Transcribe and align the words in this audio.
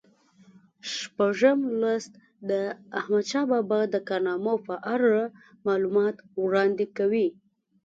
شپږم 0.95 1.59
لوست 1.81 2.13
د 2.49 2.51
احمدشاه 2.99 3.45
بابا 3.51 3.79
د 3.93 3.95
کارنامو 4.07 4.55
په 4.67 4.75
اړه 4.93 5.19
معلومات 5.67 6.15
وړاندې 6.43 6.85
کوي. 6.97 7.27